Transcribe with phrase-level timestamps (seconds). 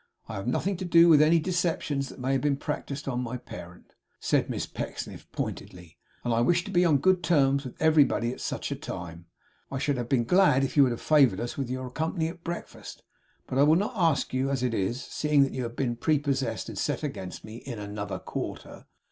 [0.27, 3.37] I have nothing to do with any deceptions that may have been practiced on my
[3.37, 7.79] parent,' said Miss Pecksniff, pointedly; 'and as I wish to be on good terms with
[7.79, 9.27] everybody at such a time,
[9.69, 12.43] I should have been glad if you would have favoured us with your company at
[12.43, 13.03] breakfast.
[13.45, 16.67] But I will not ask you as it is; seeing that you have been prepossessed
[16.67, 18.87] and set against me in another quarter.